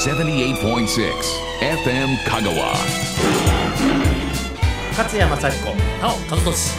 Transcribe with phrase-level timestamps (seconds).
[0.00, 0.56] 78.6
[1.60, 2.72] FM Kagawa.
[4.96, 6.78] 勝山幸子なお和俊。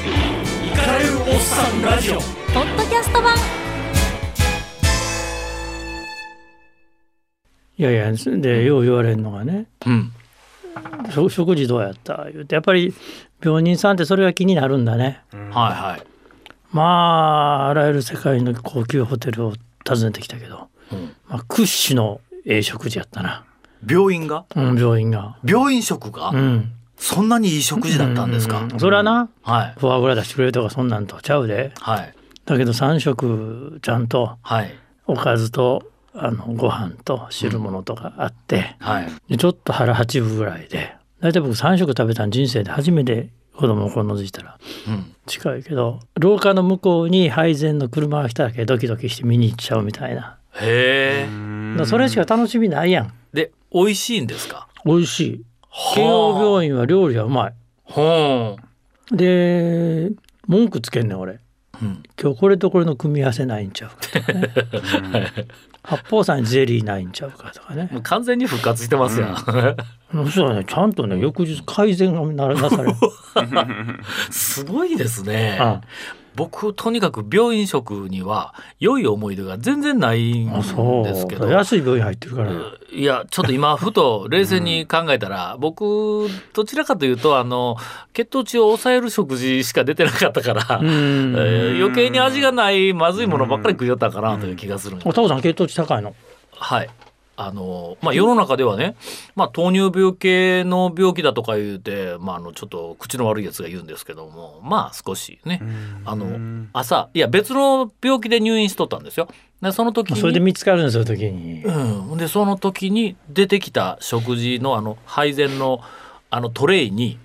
[0.65, 2.15] イカれるおっさんラジオ。
[2.15, 2.21] ポ
[2.62, 3.36] ッドキャスト版。
[7.78, 8.12] いやいや
[8.42, 9.67] でよう言われるのがね。
[9.85, 10.12] うん。
[11.12, 12.28] 食食事どうやった？
[12.31, 12.92] 言うてやっぱり
[13.40, 15.22] 病人さんってそれが気になるんだね。
[15.31, 16.03] はいはい。
[16.72, 19.53] まああらゆる世界の高級ホテルを
[19.88, 21.16] 訪ねてきたけど、うん。
[21.27, 23.45] まあ、屈指のええ食事やったな、
[23.88, 24.45] 病院が？
[24.55, 25.38] うん、病院が。
[25.44, 29.80] 病院食が、うん、そんなにいい食事だったんですか、ううそれはなはい。
[29.80, 31.72] フォアグラ出してくれるとかそんなんとちゃうで。
[31.80, 32.14] はい。
[32.45, 34.73] だけど3食ちゃんとはい。
[35.08, 35.84] おかずと
[36.14, 39.08] あのご飯と汁物とかあって、はい。
[39.30, 40.95] でちょっと腹八分ぐらいで。
[41.20, 45.16] 大体僕3食食べたん人生で初めて子供をこのずいたらうん。
[45.28, 50.39] 近いけど廊下の向こうに配膳の車が来ただけドキドキして見に行っちゃうみたいな。
[50.59, 53.13] へえだそれしか楽しみないやん。
[53.34, 54.67] で美味しいんですか？
[54.85, 55.41] 美味しい。
[55.95, 57.53] 慶応病院は料理はうまい。
[57.83, 58.58] ほ
[59.11, 60.11] で
[60.47, 61.33] 文句つけんねん俺。
[61.33, 61.39] う、
[61.81, 65.31] うん、今日これとこれの組み合わせないんちゃうかとかね。
[65.83, 67.89] 八宝菜にゼリーないんちゃうかとかね。
[67.91, 69.41] もう完全に復活してますやん、そ
[70.30, 70.63] したらね。
[70.63, 72.95] ちゃんとね翌日改善がななされる。
[74.30, 75.81] すごいですね、あ
[76.42, 80.64] 僕とにかく病院食には良い思い出が全然ないんで
[81.16, 81.47] すけど。
[81.47, 81.52] う。
[81.52, 82.52] 安い病院入ってるから。
[82.92, 87.78] いやちょっと今ふと冷静に考えたら、僕どちらかというとあの
[88.14, 90.88] 血糖値を抑える食事しか出てなかったから、うん。
[90.88, 96.16] えー余計に味がないまずいものばっかり食いよったかなという気がするんですおタコさん血糖値高いの？
[96.52, 96.89] はい。
[97.44, 98.95] あのまあ、世の中ではね、
[99.36, 105.62] まあ、糖尿病系の病気だとか言うて、まあ、あのちょっと口の悪いやつが言うんですけどもまあ少しね
[106.06, 109.28] あの朝いや別の病気で入院しとったんですよ。
[109.62, 111.64] でその時にそれで見つかるんですよ時に。
[111.64, 115.81] うん、でその時に出てきた食事のあの配膳の
[116.30, 117.19] あのトレイに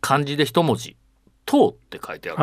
[0.00, 0.96] 漢字で一文字
[1.50, 2.36] 「糖」って書いてあ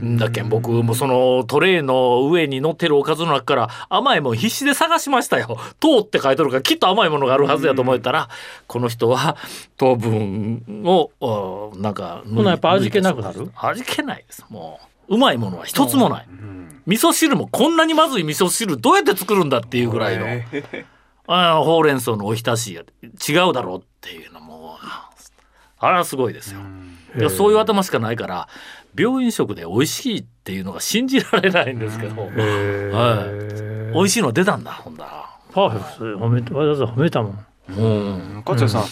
[0.00, 5.56] るだけん僕もそのトレイの上に乗ってるおかずの中から甘いもん必死で探しましたよ。
[5.78, 8.28] 糖って書いてあるからきっと甘いものがあるはずやと思ったら
[8.66, 9.36] この人は
[9.76, 13.52] 糖分をあなんかやっぱ味気なくなる？
[13.54, 16.28] 味気ないですもううまいものは一つもない。
[16.86, 20.26] 味噌汁もこんなにまずい味噌汁どうやって作るんだっていうぐらいの。
[21.28, 22.82] ああほうれん草のおひたしや
[23.28, 24.76] 違うだろうっていうのも
[25.78, 26.60] あれはすごいですよ。
[27.16, 28.48] いやそういう頭しかないから
[28.96, 33.94] 病院食で美味しいっていうのが信じられないんですけど、はい。
[33.94, 35.32] 美味しいの出たんだほんだら。
[35.52, 37.46] パーフェクトで褒めわざわざ褒めたもん。
[37.68, 38.42] うん。
[38.46, 38.84] 勝谷さん、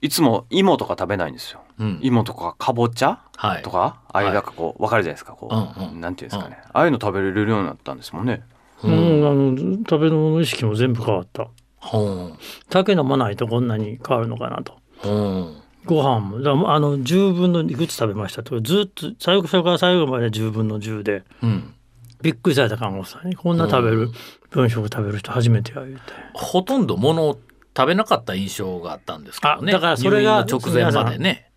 [0.00, 1.60] いつも芋とか食べないんですよ。
[1.78, 1.98] うん。
[2.02, 3.62] 芋とかかぼちゃはい。
[3.62, 6.00] とか、ああいうなんかこう分かるじゃないですかこう、うんうん。
[6.00, 8.42] なんていうんですかね、ああいうの食べれるようになったんですもんね。
[8.82, 8.96] うん、あ
[9.34, 11.48] の食べ物の意識も全部変わった。
[11.80, 12.32] ほ
[12.70, 14.74] 酒飲まないとこんなに変わるのかなと。
[15.04, 16.40] うほご飯も。
[16.40, 21.24] だあの10分のいくつ食べましたとずっと最初から最後まで10分の10で。
[21.42, 21.74] ううん。
[22.20, 24.10] びっくりされた看護師さんにこんな食べる
[24.50, 26.00] 病院食食べる人初めてや言うて。
[26.34, 27.40] ほとんどものを
[27.76, 29.72] 食べなかった印象があったんですけどね。
[29.72, 31.50] あだからそれが直前までね。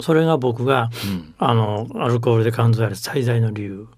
[0.00, 1.34] それが僕がうん。
[1.38, 3.88] あのアルコールで肝臓やる最大の理由。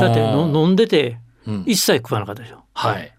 [0.00, 1.64] だって飲んでてうん。
[1.66, 2.64] 一切食わなかったでしょ。
[2.74, 3.12] はい、で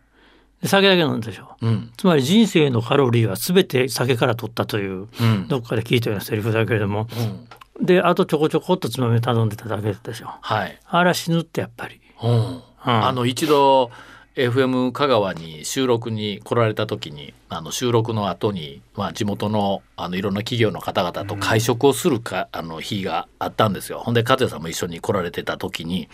[0.64, 1.56] 酒だけ飲んだでしょ。
[1.62, 1.92] うん。
[1.96, 5.48] つまり人生のカロリーは全て酒から取ったといううん。
[5.48, 7.08] どっかで聞いたようなセリフだけれども。
[7.80, 7.86] うん。
[7.86, 10.28] であとちょこちょこっとつまみを頼んでただけでしょ。
[10.42, 10.78] はい。
[10.86, 12.32] あら死ぬってやっぱり、うん。
[12.32, 12.62] うん。
[12.84, 13.92] あの一度
[14.40, 24.00] FM 香川に収録に来られた時にあの収録の後にまあ地元のあのいろんな企業の方々と会食をするか、あの日があったんですよ。
[24.00, 26.08] ほんで勝也さんも一緒に来られてた時に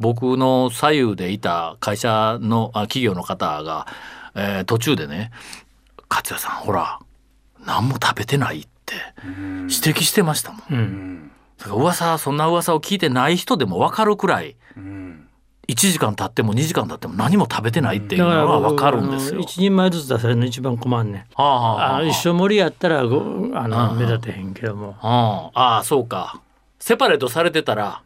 [0.00, 3.86] 僕の左右でいた会社のあ企業の方が、
[4.34, 5.30] えー途中でね
[6.10, 6.98] 「勝也さんほら
[7.64, 10.62] 何も食べてない」って指摘してましたもん。
[10.70, 15.28] うんだから噂そんな噂を聞いてない人でも分かるくらいうん
[15.70, 19.40] 1時間経っても2時間経っても何も食べてないっていうのは分かるんですよ。
[19.40, 23.18] 一人前ずつ出されるの一番困んねんはあはああの一緒盛りやったらご
[23.54, 26.40] あのうん目立てへんけどもああああそうか
[26.78, 28.02] セパレートされてたら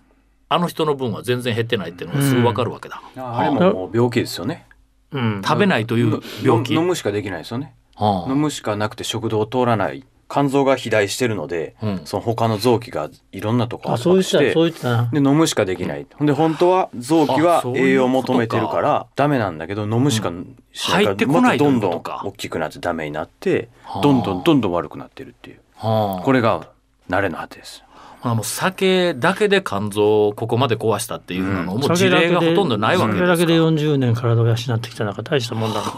[0.49, 3.03] あの人の分は全然減ってないっていうのがすぐ分かるわけだ。
[3.17, 4.67] あれももう病気ですよね。
[5.13, 6.75] うん食べないという病気。
[6.75, 7.75] の飲むしかできないですよね。
[7.97, 12.01] はあ飲むしかなくて食道を通らない肝臓が肥大してるので、うん。
[12.05, 16.07] その他の臓器がいろんなとこあそう言ってたしてで飲むしかできない。
[16.15, 20.33] ほんで本当は臓器あは栄養を求めてるからダメなんだけど飲むしか
[20.73, 24.03] しない入ってこないとまたどんどん大きくなってダメになってはあ。
[24.03, 25.61] どんどんどんどん悪くなってるっていう。
[25.77, 26.25] はあ。
[26.25, 26.69] これが
[27.09, 27.84] 慣れの果てです
[28.27, 33.37] あもう酒だけで肝臓をここまで壊したっていうのも、もう事例がほとんどないわけですから。
[33.37, 35.93] 酒だけで40年体を養ってきた中大したもんだろ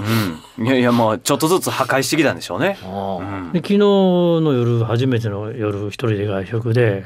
[0.59, 0.67] うん。
[0.67, 2.79] いやいやもうちょっとずつ破壊してきたんでしょうね。
[2.83, 3.53] あうん。
[3.53, 7.05] で昨日の夜初めての夜一人で外食で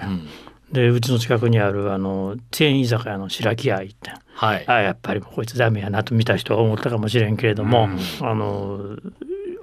[0.73, 4.65] でうちの近くにあるあのチェーン居酒屋の白木屋行ってはい。
[4.67, 7.91] あやっぱりこいつダメやなと見た人は思ったかもしれんけれども、
[8.23, 8.97] あの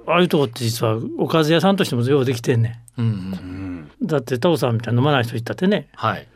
[0.06, 3.67] ああいうとこって実はおかず屋さんとしてもようできてんねうんうん
[4.02, 5.88] だってタオさんみたいに飲まない人いったってね。
[5.94, 6.26] はい。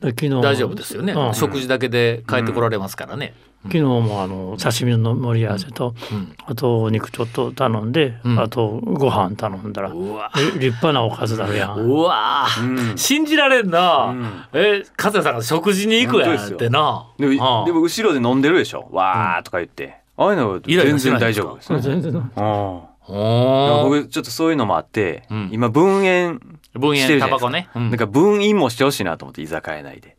[0.00, 1.34] だ昨日大丈夫ですよね、うん。
[1.34, 3.34] 食事だけで帰ってこられますからね、
[3.64, 6.34] 昨日もあの刺身の盛り合わせと、うん。
[6.46, 8.40] あとお肉ちょっと頼んで、うん。
[8.40, 10.32] あとご飯頼んだら、うわ。
[10.38, 11.78] え立派なおかずだろやん。
[11.78, 12.46] うわ。
[12.58, 12.96] うん。
[12.96, 14.26] 信じられんな、うん。
[14.54, 17.06] え和也さんが食事に行くやんってな。
[17.18, 18.88] でもああでも後ろで飲んでるでしょ。
[18.92, 20.00] わーとか言って。
[20.16, 21.80] ああいうのイライラ全然大丈夫ですね。
[21.80, 22.32] 全然うん。
[22.36, 25.50] おー僕ちょっとそういうのもあって、うん。
[25.52, 26.40] 今分煙
[26.74, 27.38] 分してるじゃないですか。
[27.38, 27.90] 煙タバコね、うん。
[27.90, 30.16] なんか分飲もしてほしいなと思って居酒屋内で。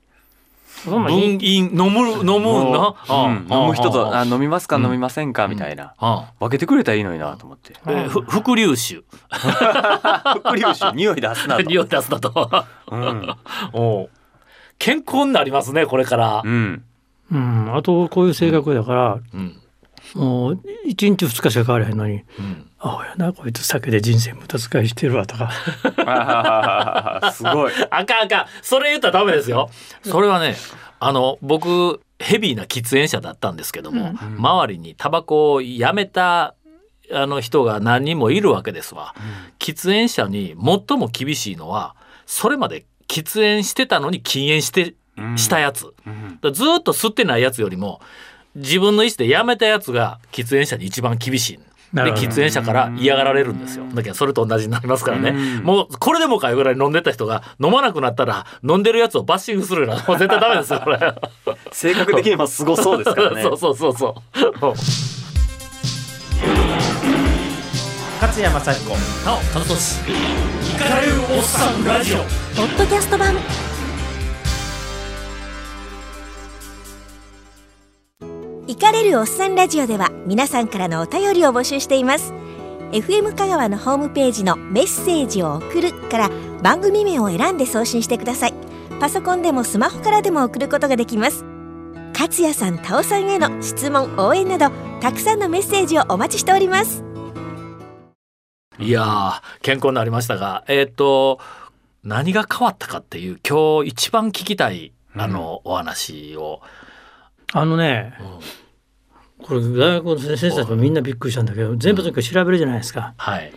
[0.85, 2.95] 分飲飲む飲むな、
[3.49, 3.75] 飲む。
[3.75, 4.77] 人とああ飲みますか？
[4.77, 4.85] うん。
[4.85, 5.47] 飲みませんか？
[5.47, 5.93] みたいな。
[5.99, 7.73] あ分けてくれたらいいのになと思って。
[7.85, 11.61] えーふ副粒子副粒子匂い出すなと。
[11.69, 12.49] 匂い出すだと。
[12.91, 13.35] うん。
[13.73, 14.09] おう。
[14.79, 16.41] 健康になりますねこれから。
[16.43, 16.83] う、ん。
[17.31, 19.57] うん、あとこういう性格だから、うん。
[20.15, 22.23] もう1日2日しか変わらへんのに
[22.83, 25.51] うん「あほやなこいつ酒で人生無駄遣いしてるわ」とか。
[27.33, 27.71] すごい。
[27.89, 28.45] あかんあかん。
[28.61, 29.69] それ言ったらダメですよ。
[30.03, 30.55] それはね
[30.99, 36.53] あの僕ヘビーな喫煙者だったんですけども、周りにタバコをやめた
[37.11, 39.15] あの人が何人もいるわけですわ、
[39.57, 40.55] 喫煙者に
[40.87, 41.95] 最も厳しいのは
[42.27, 44.93] それまで喫煙してたのに禁煙して
[45.35, 45.93] したやつ、だか
[46.43, 47.99] らずーっと吸ってないやつよりも
[48.55, 51.59] 自分の意思でやめたやつが喫煙者に一番厳しい
[51.93, 53.85] で喫煙者から嫌がられるんですよ。
[53.93, 55.31] だけどそれと同じになりますからね。
[55.31, 55.63] うん。
[55.63, 60.99] もうこれでもかいうぐらい飲んでた人が飲まなくなったら飲んでるやつをバッシングするようなもう絶対ダメですよこれ。
[61.71, 63.43] 性格的にもすごそうですからね。
[63.43, 64.73] そうそうそうそう。
[68.21, 68.89] 勝山幸子
[69.25, 72.23] なお楽しいイカれるおっさんラジオポ
[72.63, 73.35] ッドキャスト版
[78.71, 82.33] イカれるおっさんラジオでは皆さんからのお便りを募集しています。
[82.94, 86.29] FM 香川のホームページのメッセージを送るから
[86.63, 88.53] 番組名を選んで送信してください。
[89.01, 91.44] パソコンでもスマホからでも送ることができます。
[92.13, 97.03] 勝也さん、タオさんへの質問、応援などたくさんのメッセージをお待ちしております。
[98.79, 101.41] いやー健康になりましたがえっ、と
[102.06, 106.62] 何が変わったかっていう今日一番聞きたいあの、お話を、
[107.53, 108.13] あのね
[109.44, 113.13] これ大学の先生たちもみんなびっくりしたんだけど全部とにかく調べるじゃないですか。
[113.18, 113.51] はい。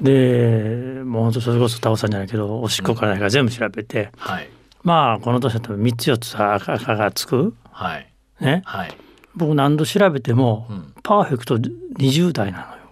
[0.00, 4.48] でもうほんとそれこそタオさんじゃないけどおしっこから何から全部調べて、はい。
[4.82, 7.54] まあこの年だったら3つ4つさ赤赤がつく。
[7.70, 8.12] はい。
[8.40, 8.62] ね。
[8.64, 8.96] はい、
[9.34, 12.82] 僕何度調べてもうん、パーフェクト20代なのよ。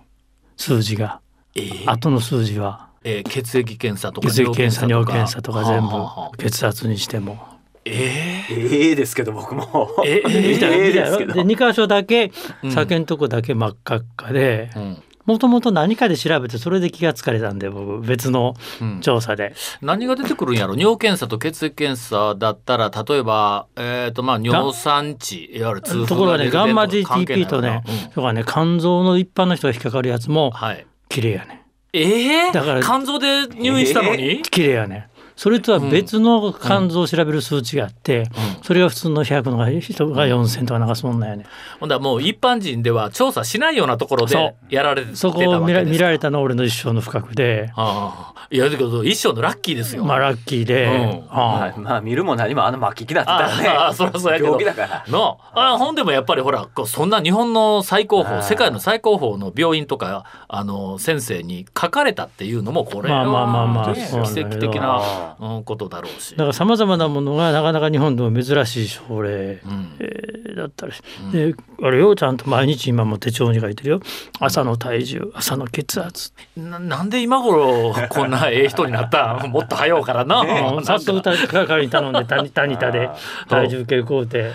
[0.56, 1.20] 数字が。
[1.54, 1.90] えー。
[1.90, 2.88] 後の数字は。
[3.04, 5.64] えー血液検査とか血液検査尿検査とか。
[5.64, 5.90] 全部
[6.38, 7.55] 血圧にしても。
[7.86, 9.90] えええですけど僕も。
[10.04, 11.34] ええ 見たええ見たですけど。
[11.34, 12.70] で2箇所だけうん。
[12.72, 15.02] 酒のとこだけ真っ赤っかでーうん。
[15.26, 19.00] もともと何かで調べてそれで気がつかれたんで僕別のうん。
[19.00, 19.54] 調査で。
[19.82, 20.74] 何が出てくるんやろ？
[20.76, 28.10] 尿検査と血液検査だったら例えば、えーとまあ、尿酸値いわゆる痛風ところがね出てるガンマ GTP とねうん。
[28.12, 31.62] とかね肝臓の一般の人が引っかかるやつもはい綺麗やね
[31.92, 38.24] えー、だから肝臓で入院したのに、綺麗やねそれとは別の肝臓を調べる数値があって、
[38.62, 41.46] それが普通の100の人が4000とかなんかそんなんやね。
[41.78, 47.70] ほんだらもう一般人では調査しないようなところそでやられてたそこを見ら見られたのは俺の一生の不覚で。
[47.76, 48.46] ああ。
[48.48, 50.92] いやだけど一生のラッキーですよ、まあラッキーで、うん。
[51.30, 54.52] あまあ、まあ見るも何もあの末期だったあらあそりゃそうやけど。
[54.52, 55.04] 病気だから。
[55.08, 55.76] のあ。
[55.76, 63.10] ほんでもやっぱりほらこうそんな日本の最高峰世界の最高峰の病院とかあの先生に書かれたっていうのもこれ。
[63.10, 66.30] は、まあまあまあまあ奇跡的な、うん、ことだろうし。
[66.32, 66.36] だ。
[66.38, 69.96] からさまざまなものがなかなか日本でも珍しい症例、うん。
[70.00, 71.02] えーだったりし、
[71.32, 74.00] であれよちゃんと毎日今も手帳に書いてるよ。
[74.40, 76.32] 朝の体重朝の血圧。
[76.56, 79.44] ななんで今頃こんなええ人になった？
[79.46, 80.42] ん もっと早うからな。
[80.42, 83.10] もう早速係に頼んでタニタニタで
[83.48, 84.52] 体重計買うて。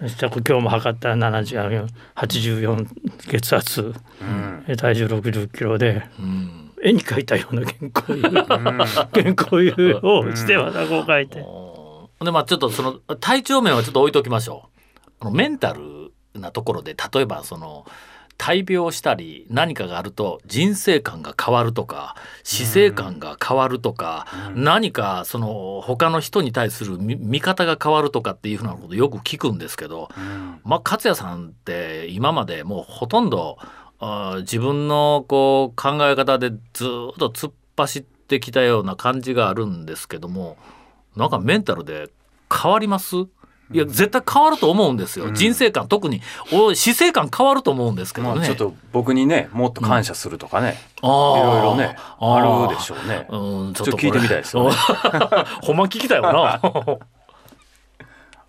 [0.00, 2.86] 今日も測ったら70 84
[3.30, 3.80] 血圧。
[3.80, 3.84] い。
[3.84, 4.64] うん。
[4.68, 6.06] え体重60キロで。
[6.20, 11.44] うん絵に描いたような健康油健康油をしてまたこう書いて。
[12.24, 14.68] でまあちょっとその体調面はちょっと置いときましょ
[14.98, 15.10] う。
[15.20, 17.86] あのメンタルなところで例えばその
[18.36, 30.08] 大病したり何かがあると人生観が変わるとか死生観が変わるとか、何かその他の人に対する見見方が変わるとかっていうふうなことよく聞くんですけど、
[30.62, 33.58] まあ勝也さんって今までもうほとんど
[34.40, 36.58] 自分のこう考え方でずっ
[37.18, 40.56] と突っ走ってきたような感じがあるんですけども
[41.16, 42.10] なんかメンタルで
[42.52, 43.16] 変わります？
[43.70, 48.34] いや絶対変わると思うんですよ、人生観特にお死生観変わると思うんですけどね。
[48.36, 51.38] まあちょっと僕にねもっと感謝するとかね、あー。
[51.38, 53.26] いろいろねあるでしょうね。
[53.28, 54.74] うん、ちょちょっと聞いてみたいですよね。
[55.62, 56.60] ほんま聞きたいよな。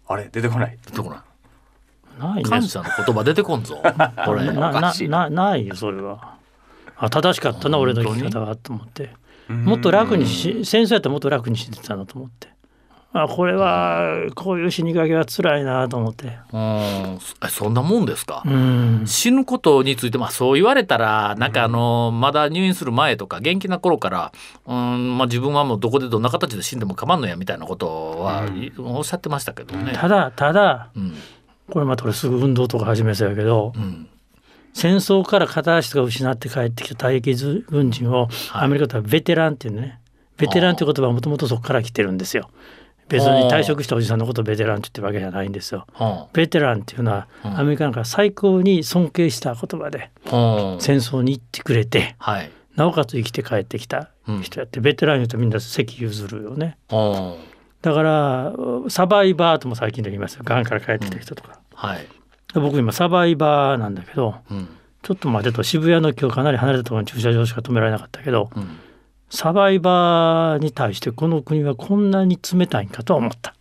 [0.07, 0.77] あれ出てこない。
[0.85, 1.19] 出てこない
[2.19, 3.81] ないの言葉出てこんぞ。
[4.25, 4.45] これ。
[4.45, 5.29] ななな。
[5.29, 6.35] ないよそれは。
[6.97, 9.03] あ正しかったな俺の生き方はと思って。
[9.49, 12.49] うんもっと楽にし戦争やったらもっと楽にしてたなと思って。
[13.11, 16.37] あこれはこういう死にかけは辛いなと思って。
[16.53, 18.43] うん、えそんなもんですか？
[18.45, 19.03] うん。
[19.07, 24.31] 死ぬことについて、まあ、そう言われたらなんかあのまだ入院する前とか元気な頃から、
[24.67, 29.93] うんまあ、自分はもうどこでどんな形で死んでも構わんのやみたいなことは、いおっしゃってましたけどね。
[29.95, 31.15] ただただうん
[31.69, 34.07] これまた俺すぐ運動とか始めそうやけどうん。
[34.73, 38.65] 戦争から片足とか失って帰ってきた退役軍人をはい。
[38.65, 39.99] アメリカではベテランっていうね。
[40.37, 42.49] ベテランっていう言葉はもともとそこから来てるんですよ。
[43.09, 45.87] 別に退職したおじさんのことをベテランって言ってるわけじゃないんですよ。
[45.93, 50.11] はベテランっていうのはうんアメリカなんか最高に尊敬した言葉で
[50.79, 52.51] 戦争に行ってくれてはい。
[52.75, 54.11] なおかつ生きて帰ってきた
[54.41, 56.77] 人やってベテラン言うとみんな席譲るよね。
[56.89, 57.35] は
[57.81, 58.53] だから
[58.89, 60.43] サバイバーとも最近で言いますよ。
[60.43, 62.05] がんから帰ってきた人とか、あはい。
[62.55, 64.67] 僕今サバイバーなんだけどうん
[65.01, 68.79] ちょっと待てと渋谷の今日かなり離れたところに駐車場しか止められなかったけどうん
[69.29, 73.53] サバイバーに対してこの国はこんなに冷たいんかとは思った。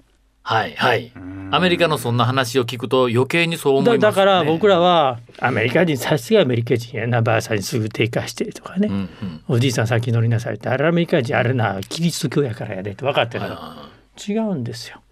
[0.43, 1.13] はいはい。
[1.51, 9.09] アメリカのそんな話を聞くと余計にそう思います、ね、だだから僕らはアメリカ人さすがアメリカ人やなばあさんにすぐ低下してとかね、うんうん
[9.49, 13.45] おじいさん先乗りなさいってあれアメリカ人あれなキリスト教やからやでって分かってる
[14.27, 15.03] 違うんですよ。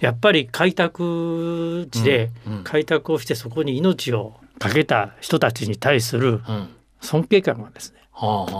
[0.00, 2.30] やっぱり開拓地で
[2.64, 6.40] 開拓をしてそこに命をかけた人たちに対する
[7.00, 8.00] 尊敬感がですね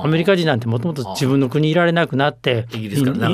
[0.05, 3.29] アメリカ人なんてもともと自分の国にいられなくなってイギリスから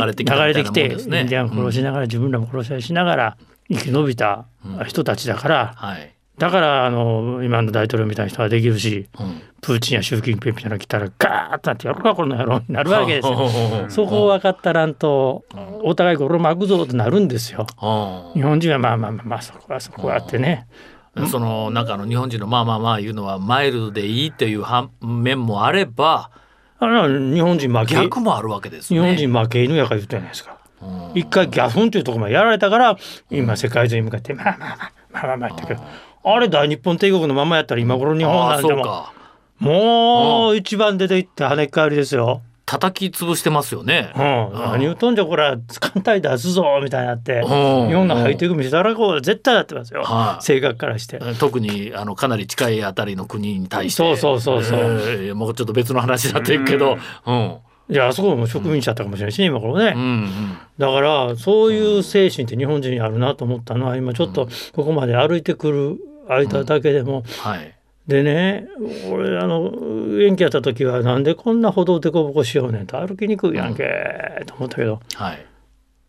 [0.46, 0.86] 流れてきて
[1.22, 3.36] インディアン殺しながら自分らも殺し合いしながら
[3.70, 4.46] 生き延びた
[4.86, 6.12] 人たちだからはい。
[6.40, 13.34] だからあの今の大統領みたいな人はできるしうんプーチンや習近平みたいなの来たらガーッとなってやるかこの野郎になるわけですよ。
[13.34, 15.44] はそこを分かったらんと
[15.82, 17.66] お互いこれ巻くぞとなるんですよ。
[17.76, 20.66] あ日本人はまあまあまあまあそこはそこはってね。
[21.30, 26.30] そのなんかあの日本人のまあまあまあいうのはマイルドでいいっていう反面もあれば
[26.78, 28.98] あの日本人負け逆もあるわけですね。
[28.98, 30.52] 日本人負け犬やから言ってないですか。
[30.52, 30.60] うん
[31.14, 32.96] 一回ギャフンというところまでやられたから
[33.30, 35.82] 今世界中に向かってまあまあまあまあまあまあ言ったけど
[36.22, 39.06] あれ大日本帝国のままやったら今頃日本ああなんても
[39.58, 42.42] もう一番出ていって跳ねっ返りですよ。
[42.66, 44.12] 叩き潰してますよね。
[44.14, 47.88] うん、何言うとんじゃこれは艦隊出すぞみたいになってうん。
[47.88, 50.04] 日本のハイテク見せたらこう絶対やってますよ。
[50.04, 50.44] はい。
[50.44, 51.18] 性格からして。
[51.40, 53.96] 特にあのかなり近いあたりの国に対して。
[53.96, 54.78] そうそうそうそう。
[54.78, 56.96] えーもうちょっと別の話になっていくけど、
[57.26, 57.56] うん。
[57.90, 60.58] いやあそこも植民地だったかもしれないしね今頃ね、うんうん。
[60.78, 67.74] だからそういう精神って日本人にあるなと思ったのは今ちょっとここまで歩いてくる間だけでも、はい。
[68.06, 68.66] でね
[69.08, 72.86] 俺あの元気やった時はなんでこんな歩道でこぼこしようねん。
[72.86, 73.84] と歩きにくいやんけ
[74.46, 75.00] と思ったけど。
[75.14, 75.46] はい。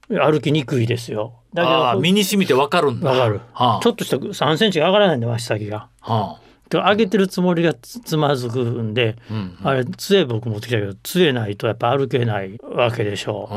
[0.10, 1.34] 歩きにくいですよ。
[1.54, 3.12] だけどああ身に染みてわかるんだ。
[3.12, 3.42] わかる。
[3.54, 5.88] はあ、ちょっとした3センチが上がらないんで足先が。
[6.02, 9.58] はで上げてるつもりがつつまずくんで、あ、うん。
[9.64, 13.50] あれ杖僕持ってきたけど杖ないとやっぱ歩けないわけでしょ。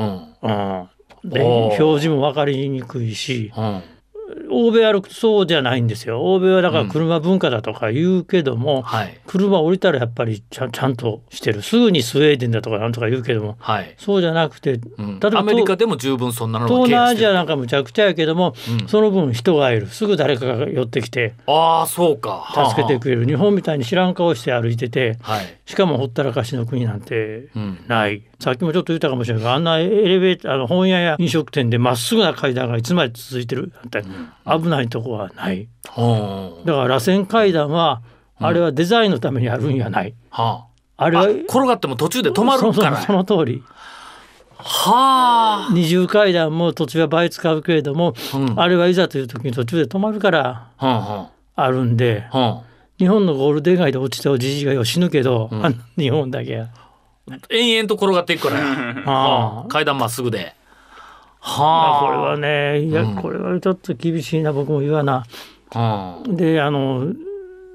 [0.43, 0.49] うん。
[0.49, 0.87] う。
[1.23, 3.83] うん、で表示も分かりにくいしうん
[4.49, 6.21] 欧米歩くとそうじゃないんですよ。
[6.21, 9.19] 欧米はだから車文化だとか言うけども、はい。
[9.27, 11.61] 車降りたらやっぱりちゃんちゃんとしてる。
[11.61, 13.57] すぐにスウェーデンだとかなんとか言うけども。
[13.59, 13.95] はい。
[13.97, 15.19] そうじゃなくてうん。
[15.19, 18.87] 例えばアメリカでも十分そんなの東南アジアなんかむちゃくちゃやけども、うん。
[18.87, 19.87] その分人がいる。
[19.87, 22.69] すぐ誰かが寄ってきてああそうか。
[22.69, 23.25] 助けてくれる。
[23.25, 25.57] 日本みたいに知らん顔して歩いててはい。
[25.65, 27.79] しかもほったらかしの国なんてうん。
[27.87, 33.73] ないさっきもちょっと言ったかもしれないけどあんなエレベーターあの本屋や飲食店でまっすぐな階段がいつまで続いてる？
[33.73, 33.89] なん。
[33.89, 34.03] て
[34.45, 35.67] 危ないとこはない。
[35.97, 36.01] う
[36.61, 36.63] ん。
[36.63, 38.03] だから螺旋階段は
[38.37, 40.13] あれはデザインのためにあるんやない。
[40.29, 43.01] はあれはああ転がっても途中で止まるから。
[43.01, 43.63] その通り。
[44.57, 45.73] はあ。
[45.73, 48.59] 二重階段も途中は倍使うけれども、うん。
[48.59, 51.29] あれはいざという時に途中で止まるからはんはん。
[51.55, 52.61] あるんではん。
[52.99, 56.69] 日本のゴールデン街で落ちたおじじがよ死ぬけど、あの日本だけや
[57.49, 60.53] 延々と転がっていくから 階段まっすぐで。
[61.41, 62.05] あはあ。
[62.05, 65.25] これはねいや、うんこれはちょっと厳しいな僕も言わな。
[65.71, 67.07] はであの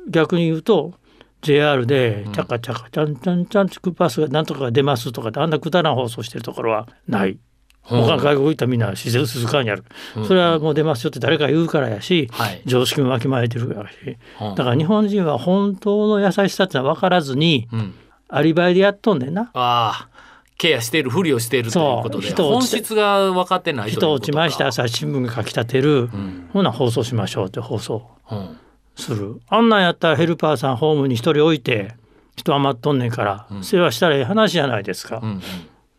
[0.09, 0.95] 逆に言うと
[1.43, 7.39] JR でうんチャカチャカチャンチャンチャンチクパスがなんとかが出ますとかってあんなくだらん放送してるところはない。
[7.83, 13.97] 他の外国行ったらみんな自然静かにある、うんそれはもう出ますよって誰か言うからやし、はい常識もわきまえてるからし
[14.41, 17.95] うんだから日本人は本当の優しさってのは分からずにうん
[18.31, 19.51] アリバイでやっとんねんな。
[19.55, 20.09] ああ
[20.57, 22.31] ケアしているふりをしているということで。
[22.35, 26.51] 本質が分かってない人落ちました朝日新聞が書き立てる、ん。
[26.53, 28.11] ほな放送しましょうって放送。
[28.31, 28.59] うん。
[28.95, 29.41] する。
[29.49, 31.95] あんなんやったらヘルパーさんホームに一人置いて
[32.37, 35.43] 人余っとんねんから、世話したらええ話じゃないですか、うん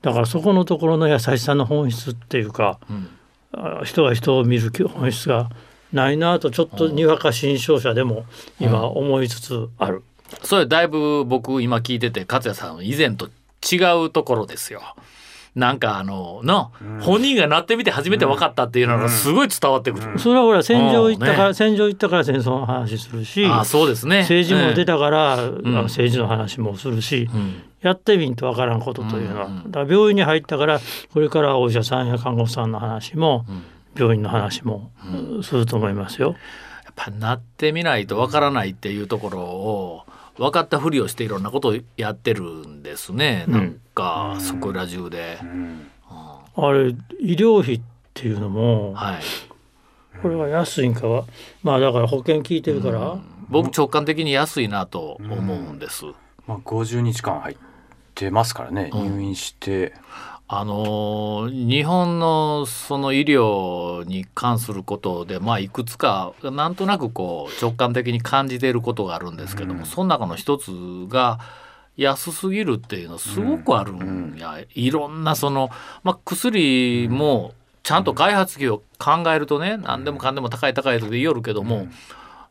[0.01, 3.07] だからそこのところの優しさの本質っていうか、ん。
[3.53, 5.49] あ人が人を見る本質が
[5.93, 8.25] ないなとちょっとにわか新商社でも
[8.59, 10.03] 今思いつつある。
[10.43, 13.29] それだいぶ僕今聞いてて勝也さん以前と
[13.71, 14.81] 違うところですよ。
[15.53, 16.71] なんかあのの、
[17.01, 20.17] 本人がなってみて初めて分かったっていうのがすごい伝わってくる。
[20.17, 21.51] それはほら戦場行ったから、うん。
[21.51, 24.19] ね戦場行ったから戦争の話するしああそうですね。
[24.21, 25.61] 政治も出たから、あん。
[25.63, 27.63] の政治の話もするし、うん。
[27.81, 30.79] やってみんとわからんことというのは、うんうんだから病院に入ったから
[31.13, 33.45] これからお医者さんや看護師さんの話も、
[33.97, 34.91] 病院の話も、
[35.43, 36.35] すると思いますよ。
[36.97, 40.05] やっぱなってみないと分からないっていうところを
[40.37, 43.45] 分かったふりをしていろんなことをやってるんですね。
[43.47, 45.39] なんか、そこら中で。
[46.55, 47.81] あれ医療費っ
[48.13, 49.21] ていうのもはい。
[50.21, 51.25] これは安いんかは
[51.63, 53.17] まあだから保険効いてるから、
[53.49, 56.05] 僕直感的に安いなと思うんです。
[56.47, 57.57] まあ、50日間入っ
[58.15, 59.93] てますからね、入院して
[60.53, 70.71] あのー日本のその医療に関することで、まあ、いくつかなんとなくこう直感的に感じていることがあるんですけども、その中の一つ
[71.07, 71.39] が
[71.95, 75.69] 安すぎるっていうのすごくあるんや、いろんなその、
[76.03, 77.53] まあ、薬も
[77.83, 81.87] ちゃんと開発費を考えるとね何でもかんでも高い高いとで言いよるけども。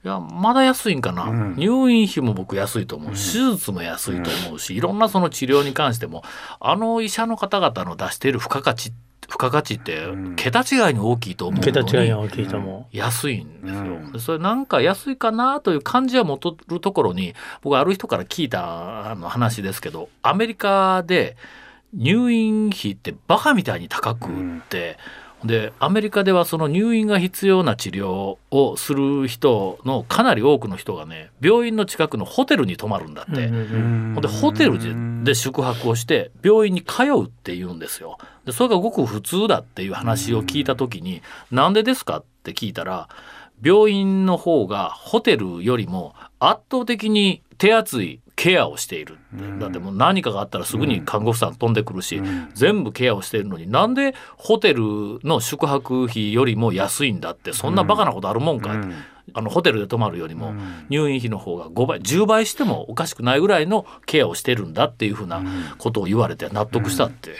[0.02, 1.56] いやまだ安いんかな、ん。
[1.56, 6.22] 入院費も僕安いと思う、手術も安いと思うしいろんなその治療に関しても
[6.58, 14.12] あの医者の方々の出している付加価値付加価値って桁違いに大きいと思う桁違いが大きいと思安いんですよ、うん。
[14.12, 21.36] でそれなんか安いかなという感じは持とるところに僕ある人から聞いたあの話ですけどアメリカで
[21.94, 24.96] 入院費ってバカみたいに高くって、
[25.44, 33.48] でアメリカではその入院が必要な治療をする人のかなり多くの人がね病院の近くのホテルに泊まるんだって。
[34.20, 34.94] でホテルで
[35.32, 38.18] で宿泊をして病院に通うって言うんですよ。
[38.44, 43.08] でそれがごく普通だっていう話を聞いた時に「なんでですか?」って聞いたら
[43.62, 49.18] 病院の方がホテルよりも圧倒的に手厚いケアをしている
[49.58, 52.22] だってもう何かがあったらすぐに看護婦さん飛んでくるし、
[52.54, 54.82] 全部ケアをしているのになんでホテル
[55.24, 58.74] の宿泊費よりも安いんだってそんなバカなことあるもんか、
[59.34, 60.54] あのホテルで泊まるよりも
[60.88, 65.42] 入院費の方が5倍10倍してもおかしくないぐらいのケアをしてるんだっていうふうな
[65.76, 67.34] ことを言われて納得したって。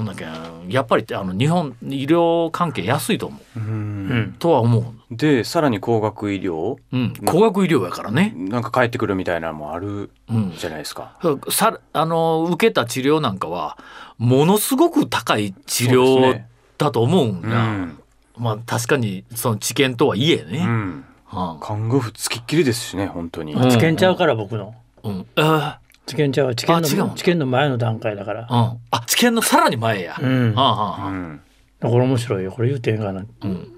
[0.00, 0.24] ほんだけ
[0.68, 3.58] やっぱりあの日本医療関係安いと思う。
[3.58, 4.36] うん。
[4.38, 4.84] とは思う、
[5.14, 6.78] でさらに高額医療？
[6.90, 11.18] うん、高額医療やからね、なんか返ってくるみたいなのもあるうん、じゃないですか。
[11.50, 13.76] さあの受けた治療なんかは
[14.16, 16.42] ものすごく高い治療
[16.78, 17.98] だと思うんうや、ん。
[18.38, 21.60] まあ確かにその知見とはいえね、うん、うん。
[21.60, 23.52] 看護婦つきっきりですしね本当に。
[23.52, 24.74] うん治験ちゃうから僕の。
[25.02, 25.26] うん。
[25.36, 27.46] あ治験ちゃう治験の治験の？
[27.46, 28.48] 前の段階だから。
[28.48, 30.54] ーうん、あ知見のさらに前や、うん。
[30.54, 31.40] はあはあはあうん。
[31.80, 32.52] これ面白いよ。
[32.52, 33.24] これ言うてんかな？
[33.42, 33.68] うん。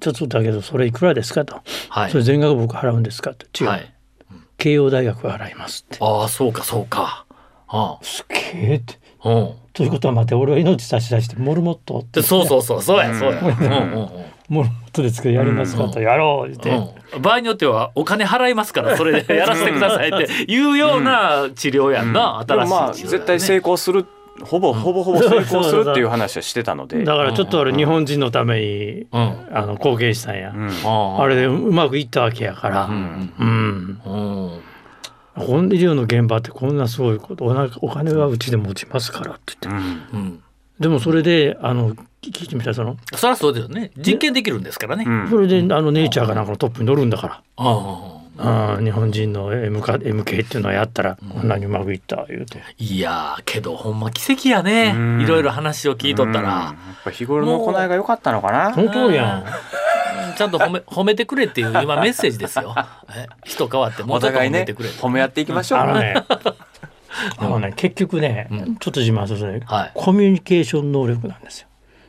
[0.00, 2.10] ちょっとだけどそれいくらですかと、はい。
[2.10, 3.46] それ全額僕払うんですかと。
[3.62, 3.94] 違う、はい、
[4.58, 5.98] 慶応大学が払いますって。
[6.00, 7.26] ああそうかそうか。
[7.68, 8.98] あすげえって。
[9.20, 9.52] あうん。
[9.72, 14.08] ということは待って俺は命差し出してモルモットってでそうそうそうそうやそうや、うんうんうん
[14.52, 16.70] モルモットで作るやりますかとやろう言って、
[17.16, 23.18] うん、場合によってはお金払いますからそれでやらせてくださいっていうような治療やんな、でもまあ新しい治療やね。
[23.18, 24.06] 絶対成功する
[24.42, 27.04] ほぼほぼほぼ成功するっていう話はしてたので。
[27.04, 29.56] だからちょっと俺日本人のために、うん。
[29.56, 30.68] あの貢献したんや、うん。
[30.84, 34.16] ああれでうまくいったわけやから、うんうん、う
[34.56, 34.60] ん。
[35.34, 37.44] この医療の現場ってこんなすごいこと
[37.80, 40.20] お金はうちで持ちますからって言って、うん。
[40.20, 40.42] うん。
[40.80, 41.94] でもそれであの
[42.30, 42.96] 聞いてみたらその。
[43.14, 43.90] そりゃそうですよね。
[43.96, 45.30] 実験できるんですからね、うん。
[45.30, 47.42] それであのネイチャーがなんかのトップに乗るんだから。
[47.56, 48.22] ああ。
[48.78, 54.94] ー日本人の MK, MK っていうのはやったらこんなにうまくいった言うて、いやーけどほんま奇跡やね。
[54.96, 55.20] うん。
[55.20, 56.44] いろいろ話を聞いとったうん。
[56.44, 58.74] やらっ、ぱ日頃の行いが良かったのかな？
[58.74, 59.44] その通りやん。
[60.36, 62.74] ちゃんと褒め 褒めてくれっていう今メッセージですよ。
[63.14, 65.80] え人変わってもうちょっとお互いね褒めてくれ、褒め合っていきましょう。
[65.80, 66.14] あのね
[67.36, 68.76] あのね結局ね、うん。
[68.76, 69.90] ちょっと自慢するとね、はい。
[69.94, 71.68] コミュニケーション能力なんですよ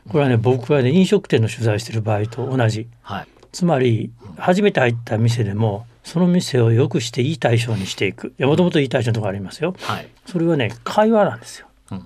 [0.09, 2.87] これはね僕はね飲食店の取材してる場合と同じ。
[3.01, 3.27] はい。
[3.51, 8.33] つまり初めて入った店でもその店を良くしていい対象にしていく。
[8.39, 9.75] もともといい対象のところありますよ。
[9.79, 10.07] はい。
[10.25, 12.05] それはね会話なんですよ、うん。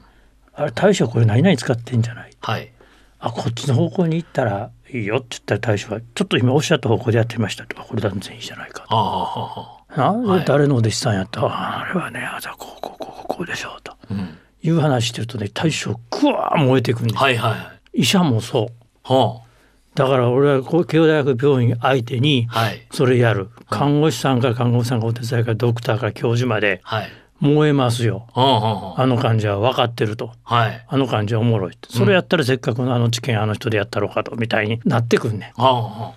[0.53, 2.31] あれ大将これ何々使ってんじゃない？
[2.41, 2.71] はい。
[3.19, 7.75] あこっちの方向に行ったらいいよって言ったら大将はちょっと今おっしゃった方向でやってみましたと。
[7.75, 10.45] かこれ全然いいじゃないかああはい。
[10.45, 11.41] 誰のお弟子さんやった？
[11.45, 13.93] ああれはねあじゃあこうこうこうこうでしょうと。
[13.93, 14.37] あうん。
[14.63, 19.13] いう話してるとね大将ぐわー燃えてくるんです、はいはい医者もそう。
[19.13, 19.41] は
[19.95, 22.87] だから俺は慶応大学病院相手にあはい。
[22.91, 23.49] それやる。
[23.69, 27.11] 看護師さんから看護師さんがお手伝いからドクターから教授まではい。
[27.39, 28.27] 燃えますよ。
[28.33, 29.07] はあはああ。
[29.07, 30.31] の患者は分かってると。
[30.43, 30.85] はい。
[30.87, 31.87] あの患者おもろいって。
[31.89, 35.61] それやったらせっかくのあの治験あの人でやったろうかとみたいになってくんねん。
[35.61, 36.13] はあは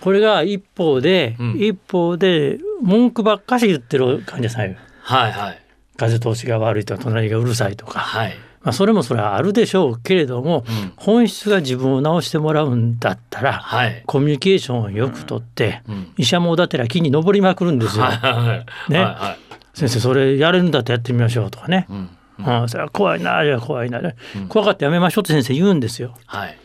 [0.00, 1.56] これが一方で、うん。
[1.58, 5.62] 一方で文句ばっかし言ってる患者さんいるあはいはい。
[5.96, 10.92] 風通しが悪いとか隣がうるさいとか、はいまあ、それもそれはあるでしょうけれども、うん。
[10.96, 14.02] 本質が自分を治してもらうんだったら、はい。
[14.06, 16.12] コミュニケーションをよくとって、うん。
[16.16, 18.04] 医者もだてら木に登りまくるんですよ。
[18.04, 18.98] はいはいね。
[18.98, 19.38] はいはい。
[19.74, 21.86] 先生それやれるんだったらやってみましょうとかね。
[21.88, 22.10] うん。
[22.38, 24.48] うん、それは怖いなじゃあ怖いな、うん。
[24.48, 26.14] 怖かったらやめましょうって先生言うんですよ。
[26.26, 26.58] はい。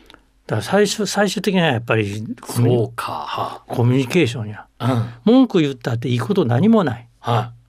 [0.46, 3.12] だから最終最終的にはやっぱりコミュニそうか。
[3.12, 4.66] はコミュニケーションや。
[4.78, 4.94] あ
[5.26, 5.34] うん。
[5.34, 7.08] 文句言ったっていいこと何もない。
[7.20, 7.63] はい。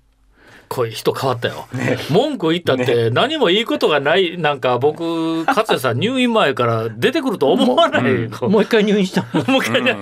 [0.75, 1.69] これ人変わったよ。
[2.11, 8.03] 文句言ったって何もいいことがないなんか僕勝也さん 入院前から出てくると思わない。
[8.41, 10.01] もう一回入院したもう一回ねうん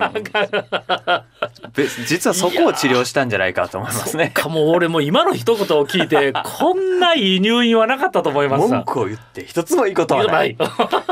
[1.75, 4.31] べ実はそこを治療したんじゃないかと思いますね。
[4.33, 10.57] かもう俺も今の一言を聞いてこんないい入院はなかったと思います文句を言って一つもいいことはない。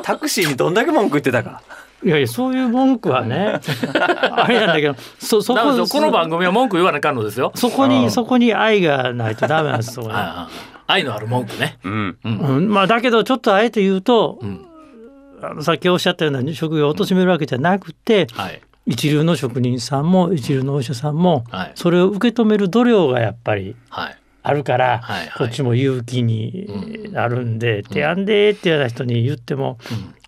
[0.02, 1.60] タクシーにどんだけ文句言ってたか。
[2.02, 3.60] いやいやそういう文句はね
[4.32, 7.52] あれなんだけどそそこだからこの番組は文句言わなあかんのですよ。
[7.54, 10.10] そこにそこに愛がないとダメなんですそこ
[10.86, 11.78] 愛のある文句ね。
[11.84, 12.18] うん。
[12.24, 12.28] う
[12.60, 14.66] ん、まあだけどちょっとあえて言うと、ん。
[15.42, 18.60] あのさっきおっしゃったような職業を貶めるわけじゃなくてはい。
[18.86, 21.72] 一流の職人さんも一流のお医者さんもはい。
[21.74, 24.16] それを受け止める度量がやっぱりはい。
[24.42, 25.32] あるから、はいはい。
[25.36, 29.78] こっちも勇気になるんで「手やんで」っていうような人に言っても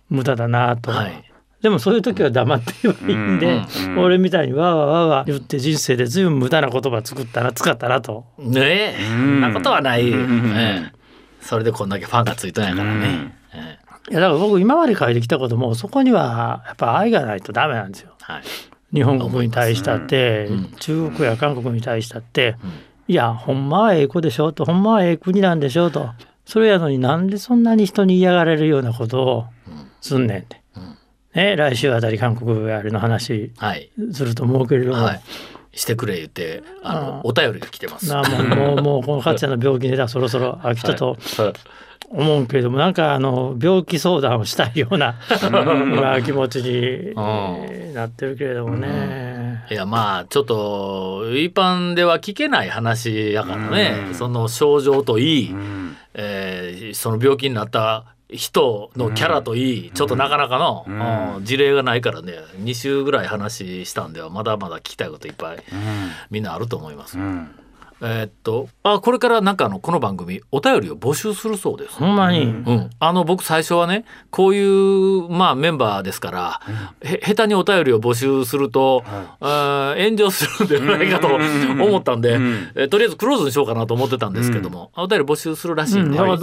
[0.09, 0.91] 無駄だなと。
[0.91, 1.32] はい
[1.63, 8.25] でもそういう時は黙ってればいいんで、うんうん俺みたいにわーわーわーわー言って人生で随分無駄な言葉作ったな使ったなと。
[8.37, 9.37] ねえ、そうん。
[9.37, 10.91] んなことはない、うんええ。
[11.41, 13.33] それでこんだけファンがついたんやからね。
[13.53, 13.77] え
[14.09, 14.11] え。
[14.11, 18.11] いやだから僕今まで書いてきたこともそこにはやっぱ愛がないとダメなんですよ。
[18.19, 18.43] はい。
[18.93, 20.71] 日本国に対したって、うん。
[20.79, 22.69] 中国や韓国に対したって、うん。
[23.07, 26.09] いやほんまはええ子でしょとほんまはええ国なんでしょと。
[26.45, 29.45] それやのになんでそんなに人に嫌がられるようなことを
[30.01, 30.61] すんねんって。
[31.35, 35.21] うんね、来週あたり韓国あれの話はいすると思うけれども、はい、
[35.73, 38.07] してくれ言ってあのあお便りが来てます。
[38.07, 41.17] なあもうもう もうこの勝也の病気でだそろそろ飽きたと
[42.09, 49.65] 思うけれども、なんかあの病気相談をしたいような今気持ちにえーなってるけれどもね。
[49.71, 61.37] いやまあちょっと一般では聞けない話やからね、うんその症状といい、うんえーその病気になった人のキャラといい、ちょっとなかなかの、うん。
[61.37, 65.63] うん事例がないからね2週ぐらい話したんではまだまだ聞きたいこといっぱい
[66.29, 67.17] みんなあると思います。
[68.03, 71.95] うんえーっとあこれからなんかあのこの番組お便りを募集するそうです。
[71.95, 76.61] ほんまに、うん、あの僕最初はねこういう、まあ、メンバーですから、
[77.01, 79.03] へ下手にお便りを募集すると、
[79.39, 82.71] あー炎上するんではないかと思ったんで、うん。
[82.75, 86.07] えとりあえずクローズにしようかなと思ってたんですけども、お便り募集するらしいうん。
[86.09, 86.37] ん、で、だから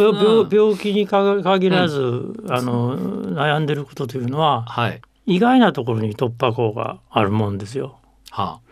[0.51, 2.97] 病気にか限らず、あの
[3.35, 5.01] 悩んでることというのははい。
[5.27, 7.99] 意外なところに突破口があるもんですよ。
[8.31, 8.70] はあ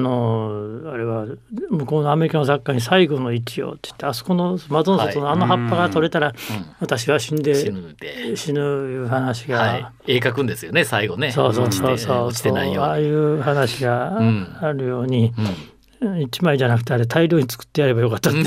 [0.00, 1.26] のあれは
[1.70, 6.32] 向こうのアメリカの作家に「最後の一葉」って言ってあそこの窓の外のあの葉っぱが取れたら、
[6.80, 7.54] 私は死んあ、で
[8.36, 11.32] 死ぬいう話が、はい、絵描くんですよね最後ね。
[11.32, 12.24] そうそうそうそう。
[12.28, 13.06] 落ちてないよああうに。
[13.08, 14.56] いう話がうん。
[14.60, 15.34] あるように、
[16.00, 16.20] うん。
[16.20, 18.40] 一枚じゃなくてあれ大量に作ってやればよかったって。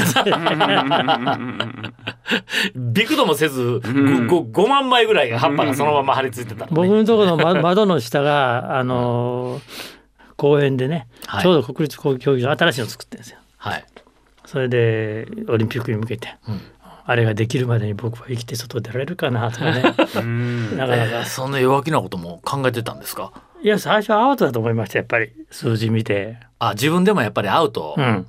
[2.75, 9.61] びくともせず 5, 5万枚ぐらいが葉っぱがそのまま張り付いてたのね、僕のところのま窓の下があの
[10.37, 11.43] 公園でね、はい。
[11.43, 13.39] ちょうど国立競技場新しいの作ってるんですよ。
[13.57, 13.85] はい。
[14.45, 16.61] それでオリンピックに向けて、うん。
[17.09, 19.83] あれができるまでに僕は生きて外出られるかなとかね。
[20.15, 21.03] う んなかなか。
[21.03, 23.31] えーそんな弱気なことも考えてたんですか？
[23.63, 25.31] いや最初はアウトだと思いましたやっぱり。
[25.51, 26.37] 数字見て。
[26.59, 28.25] あ自分でもやっぱりアウト、うん。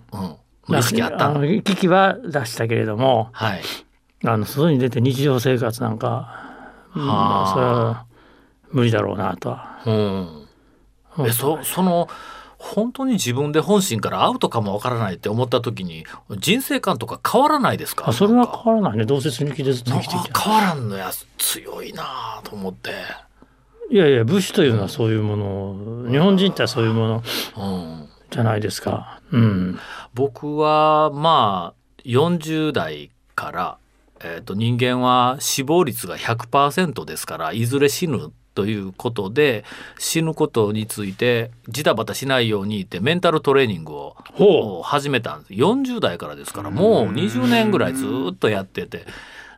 [0.69, 1.27] うん、意識あった？
[1.31, 3.61] あの危機は出したけれどもはい。
[4.25, 6.35] あの外に出て日常生活なんか、
[6.95, 8.05] うあそれは
[8.73, 9.79] 無理だろうなとは。
[9.87, 10.38] うん、
[11.27, 12.09] えそその
[12.59, 16.05] 本当に自分で本心からアウトかもわからないって思った時に
[16.39, 18.09] 人生観とか変わらないですか？
[18.09, 19.05] あそれは変わらないね。
[19.05, 22.91] どうせ死ぬ気でずっとな生きてき変わらんのや強いなあと思って、
[23.91, 27.23] いやいや武士というのはそういうもの日本人ってそういうもの
[27.57, 29.21] うん、じゃないですか。
[29.31, 29.79] うん、
[30.15, 33.79] 僕はまあ40代から、
[34.21, 39.65] えー、と人間は死亡率が100%ですからいずれ死ぬということで
[40.01, 45.53] 死ぬことについてジタバタしないようにってメンタルトレーニングを始めたんです。
[45.53, 49.07] 40代からですからもう20年ぐらいずっとやってて。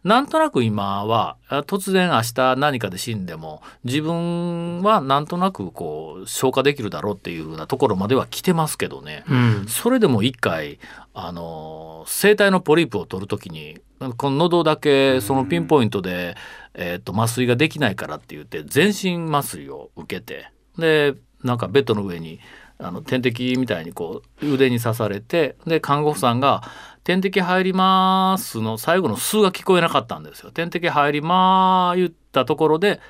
[0.03, 10.79] なんとなく今は突然明日何かで死んでも自分はなんとなくこう消化できるだろうっていうようなところまでは来てますけどね、うん、それでも一回
[11.13, 13.79] あの声帯のポリープを取る時に
[14.17, 16.35] この喉だけそのピンポイントで、
[16.81, 21.15] えー、と麻酔ができないからって言って全身麻酔を受けてで
[21.45, 22.41] なんかベッドの上に
[22.79, 26.63] あの点滴みたいにこう腕に刺されてで看護婦さんが
[27.05, 30.51] 点滴入りますの最後の数が聞こえなかったんですよ。
[30.51, 33.01] 点滴入りまー言ったところで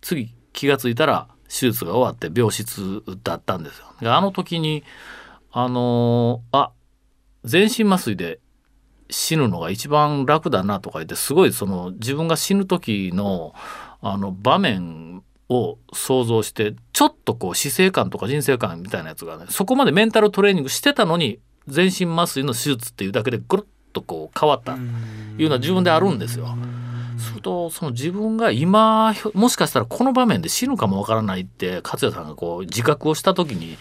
[0.00, 4.12] 次気が付いたら手術が終わって病室だったんですよ。
[4.12, 4.82] あの時に
[5.52, 6.72] あのー、あ
[7.44, 8.40] 全身麻酔で
[9.10, 13.54] 死ぬのが一番楽だなとか言ってすごいその自分が死ぬ時の
[14.02, 24.80] あの場面を想像してちょっとこう死生観とか人生観みたいなやつがねそこまでメンタルトレーニングしてたのに全身麻酔の手術っていうだけでぐるっとこう変わったいう
[25.46, 26.56] のは自分であるんですよ。
[27.18, 33.76] するとその自分が今もしかしたらこの場面で死ぬかもわからないって勝也さんがこう自覚をした時に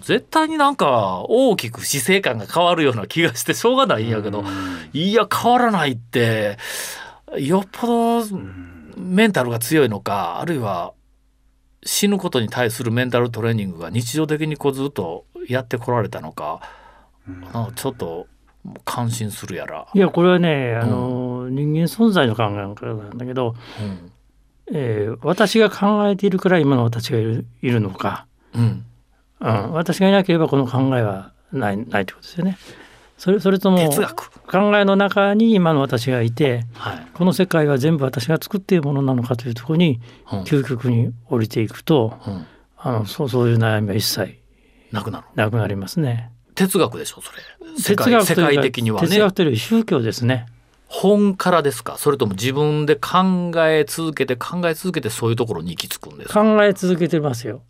[0.00, 4.44] 絶対になんか大きく死生観が変わるような気がしてしょうがないんやけど
[4.92, 6.58] いや変わらないって
[7.38, 8.24] よっぽど
[8.96, 10.92] メンタルが強いのかあるいは
[11.84, 16.60] 死ぬことに対するメンタルトレーニングが日常的にこうずっとやってこられたのか。
[17.28, 18.26] うん、ちょっと
[18.84, 19.86] 感心するやら。
[19.92, 24.12] いやこれはねあの、うん、人間存在の考えなんだけど、うん、
[24.74, 28.86] えー、私が考えているから今の私がいるいるのか、うん
[29.44, 32.58] うん、私がいなければこの考えはないないってことですよね。
[33.16, 33.78] それそれとも
[34.50, 40.00] 考えの中に今の私がいて、はい、この世界は全部私が作っているものなのかというところに、
[40.44, 44.40] 究極に降りていくと、うん、あのそうそういう悩みは一切
[44.90, 46.30] なくなるなくなりますね。
[46.54, 47.38] 哲学でしょそれ。
[47.78, 49.08] 世界世界的にはね。
[49.08, 50.46] 哲学という宗教ですね。
[50.88, 51.96] 本からですか？
[51.98, 56.42] それとも自分で考え続けて考え続けてそういうところに行き着くんですか？
[56.42, 57.62] 考え続けてますよ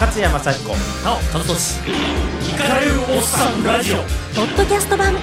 [0.00, 0.70] 勝山雅彦
[1.04, 1.80] なお田俊
[2.48, 3.96] イカれるおっさんラジオ。
[3.96, 4.02] ポ
[4.42, 5.14] ッドキャスト版。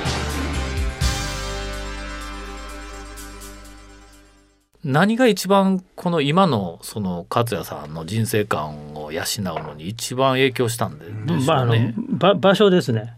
[4.84, 13.18] 何が一番この今のその勝也さんの人生観を養うのに一番影響したんでしょうね、まあ、場所ですね。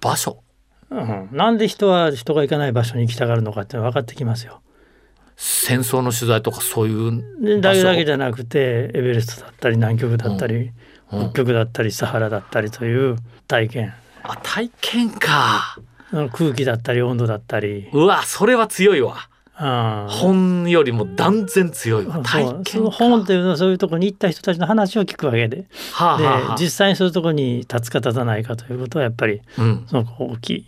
[0.00, 0.42] 場所、
[0.90, 4.62] うん、なんで人は人が行かない場所に行きたがるのかって分かってきますよ
[5.36, 10.70] 戦争の取材とかそういうだけだけじゃなくてエベレストだったり南極だったり、
[11.12, 13.16] うん、北極だったりサハラだったりという
[13.48, 13.94] 体験。
[14.22, 15.78] あ体験か。
[16.32, 17.88] 空気だったり温度だったり。
[17.92, 19.28] うわそれは強いわ。
[19.56, 22.20] 本よりも断然強いわ。
[22.24, 25.66] 体験本っていうのはそういうところに行った人たちの話を聞くわけで。
[25.92, 30.66] はあはあ、で実際にそういうところに立つか立たないかということはやっぱりすごく大きい。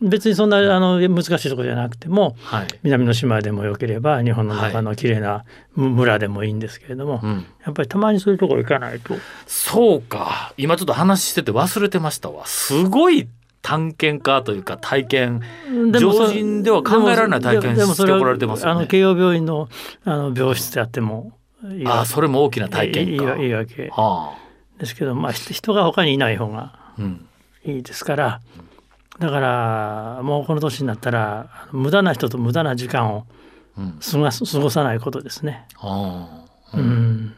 [0.00, 5.44] 別にそんなあの難しいところじゃなくても、はい、南の島でもよければ日本の中の綺麗な
[5.74, 9.16] 村でもいいんですけれども、はいやっぱりたまにそういうところ行かないと。
[9.46, 10.54] そうか。
[10.56, 12.46] 今ちょっと話してて忘れてましたわ。
[12.46, 13.28] すごい
[13.60, 15.42] 探検家というか体験
[15.98, 18.72] 常人では考えられない体験してこられてますよね。
[18.72, 19.68] あの慶応病院の
[20.04, 21.32] あの病室であっても
[21.84, 26.78] あそれも大きな体験いいいいわけ、はあ、ですけど、まあ、人が他にいない方が
[27.64, 28.55] いいですから、うん、
[29.18, 33.26] だからもうこの年になったら無駄な人と無駄な時間を
[33.76, 35.66] 過ご,、過ごさないことですね。
[35.74, 37.34] はあ、うん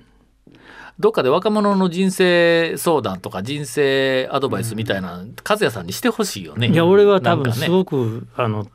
[0.99, 6.69] どっかで若者の人生相談とか人生アドバイスみたいな、和也さんにしてほしいよね。
[6.69, 8.67] いや俺は多分すごく、ね、あの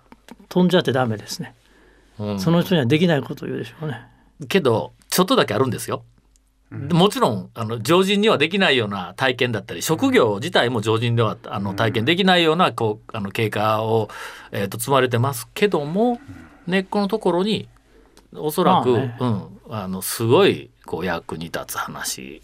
[0.48, 1.54] 飛んじゃってダメですね、
[2.18, 4.08] うん、その人にはできないことを言うでしょうね。
[4.48, 6.04] けどちょっとだけあるんですよ。
[6.74, 14.10] もちろんあの常人にはできないような体験だったり職業自体も常人ではあの体験できないようなこうあの経過を、
[14.52, 16.20] えー、と積まれてますけども
[16.66, 17.70] 根っこのところに
[18.36, 22.42] おそらく、ね、うん、あのすごいこう役に立つ話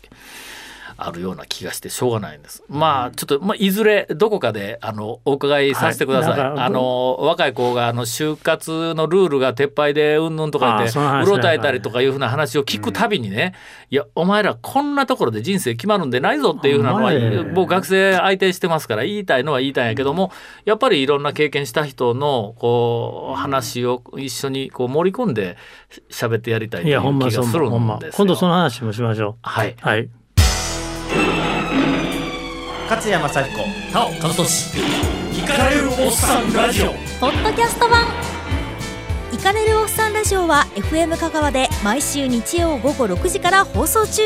[0.97, 2.63] あるような気がしてしょうがないんです。
[2.67, 6.39] まあちょっと、まあ、いずれどこかであのお伺いさせてください。
[6.39, 13.53] はい、あの若い子があの就活のルールが撤廃でうんぬんとか言ってうろたえたりとかいうふうな話を聞くたびにね、
[13.91, 13.99] い。
[13.99, 17.11] やお前らこんなところで人生決まるんでないぞっていうふうなのは
[17.53, 20.31] 僕学生相手してますから言いたいのは言いたいんやけども
[20.65, 25.57] やっぱりいろんな経験した人のこう話を一緒にこう盛り込んで
[26.09, 29.35] 喋ってやりたいという気がするんです今度その話もしましょう。
[29.41, 30.09] はい、はい
[32.89, 33.57] 勝山幸子
[33.93, 34.79] 田尾和俊
[35.37, 36.87] イカれるおっさんラジオ。
[37.19, 38.03] ポッドキャスト版。
[39.31, 44.23] イカれるおっさんラジオは FM 香川で毎週日曜午後6時から放送中。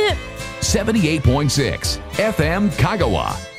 [0.61, 3.52] 78.6 FM 香川